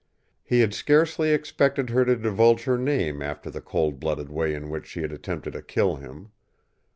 He 0.43 0.61
had 0.61 0.73
scarcely 0.73 1.29
expected 1.29 1.91
her 1.91 2.03
to 2.05 2.15
divulge 2.15 2.63
her 2.63 2.75
name 2.79 3.21
after 3.21 3.51
the 3.51 3.61
cold 3.61 3.99
blooded 3.99 4.29
way 4.29 4.55
in 4.55 4.71
which 4.71 4.87
she 4.87 5.01
had 5.03 5.11
attempted 5.11 5.53
to 5.53 5.61
kill 5.61 5.97
him. 5.97 6.31